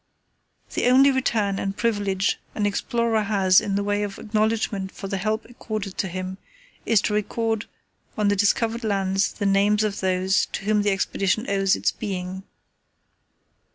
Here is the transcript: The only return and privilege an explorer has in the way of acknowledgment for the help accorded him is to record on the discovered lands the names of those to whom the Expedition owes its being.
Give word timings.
The 0.73 0.87
only 0.87 1.11
return 1.11 1.59
and 1.59 1.77
privilege 1.77 2.39
an 2.55 2.65
explorer 2.65 3.21
has 3.21 3.61
in 3.61 3.75
the 3.75 3.83
way 3.83 4.01
of 4.01 4.17
acknowledgment 4.17 4.91
for 4.91 5.07
the 5.07 5.17
help 5.17 5.45
accorded 5.45 6.01
him 6.01 6.39
is 6.87 7.01
to 7.01 7.13
record 7.13 7.67
on 8.17 8.27
the 8.27 8.35
discovered 8.35 8.83
lands 8.83 9.31
the 9.33 9.45
names 9.45 9.83
of 9.83 9.99
those 9.99 10.47
to 10.53 10.63
whom 10.65 10.81
the 10.81 10.89
Expedition 10.89 11.47
owes 11.47 11.75
its 11.75 11.91
being. 11.91 12.41